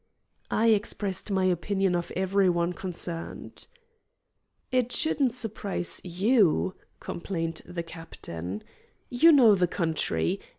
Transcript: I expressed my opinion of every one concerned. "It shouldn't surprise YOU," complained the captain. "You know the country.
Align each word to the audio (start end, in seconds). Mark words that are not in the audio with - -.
I 0.49 0.69
expressed 0.69 1.29
my 1.29 1.45
opinion 1.45 1.93
of 1.95 2.11
every 2.15 2.49
one 2.49 2.73
concerned. 2.73 3.67
"It 4.71 4.91
shouldn't 4.91 5.31
surprise 5.31 6.01
YOU," 6.03 6.73
complained 6.99 7.61
the 7.67 7.83
captain. 7.83 8.63
"You 9.11 9.31
know 9.31 9.53
the 9.53 9.67
country. 9.67 10.39